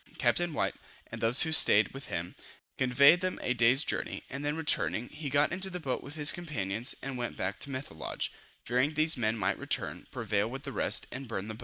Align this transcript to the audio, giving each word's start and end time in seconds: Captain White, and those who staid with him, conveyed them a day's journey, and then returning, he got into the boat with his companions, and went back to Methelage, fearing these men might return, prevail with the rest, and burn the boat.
Captain 0.17 0.51
White, 0.51 0.73
and 1.11 1.21
those 1.21 1.43
who 1.43 1.51
staid 1.51 1.89
with 1.89 2.07
him, 2.07 2.33
conveyed 2.75 3.21
them 3.21 3.37
a 3.43 3.53
day's 3.53 3.83
journey, 3.83 4.23
and 4.31 4.43
then 4.43 4.57
returning, 4.57 5.07
he 5.09 5.29
got 5.29 5.51
into 5.51 5.69
the 5.69 5.79
boat 5.79 6.01
with 6.01 6.15
his 6.15 6.31
companions, 6.31 6.95
and 7.03 7.19
went 7.19 7.37
back 7.37 7.59
to 7.59 7.69
Methelage, 7.69 8.31
fearing 8.65 8.95
these 8.95 9.15
men 9.15 9.37
might 9.37 9.59
return, 9.59 10.07
prevail 10.09 10.49
with 10.49 10.63
the 10.63 10.73
rest, 10.73 11.05
and 11.11 11.27
burn 11.27 11.47
the 11.47 11.53
boat. 11.53 11.59